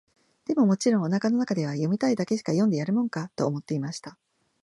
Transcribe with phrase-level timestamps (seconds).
[0.45, 4.17] でも、もちろん、お腹の中では、読みたいだけしか読んでやるもんか、と思っていました。